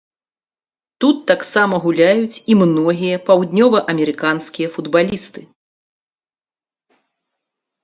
[1.03, 5.47] Тут таксама гуляюць і многія паўднёваамерыканскія футбалісты.